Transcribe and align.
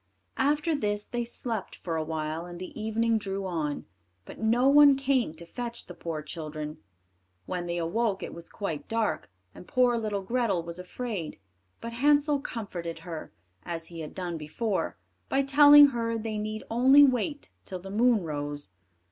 After 0.39 0.73
this 0.73 1.05
they 1.05 1.23
slept 1.23 1.75
for 1.75 1.95
awhile, 1.95 2.47
and 2.47 2.57
the 2.59 2.71
evening 2.81 3.19
drew 3.19 3.45
on; 3.45 3.85
but 4.25 4.39
no 4.39 4.67
one 4.67 4.95
came 4.95 5.35
to 5.35 5.45
fetch 5.45 5.85
the 5.85 5.93
poor 5.93 6.23
children. 6.23 6.79
When 7.45 7.67
they 7.67 7.77
awoke 7.77 8.23
it 8.23 8.33
was 8.33 8.49
quite 8.49 8.87
dark, 8.87 9.29
and 9.53 9.67
poor 9.67 9.99
little 9.99 10.23
Grethel 10.23 10.63
was 10.63 10.79
afraid; 10.79 11.37
but 11.81 11.93
Hansel 11.93 12.39
comforted 12.41 12.97
her, 13.05 13.31
as 13.61 13.85
he 13.89 13.99
had 13.99 14.15
done 14.15 14.37
before, 14.37 14.97
by 15.29 15.43
telling 15.43 15.89
her 15.89 16.17
they 16.17 16.39
need 16.39 16.63
only 16.71 17.03
wait 17.03 17.51
till 17.63 17.77
the 17.77 17.91
moon 17.91 18.23
rose. 18.23 18.71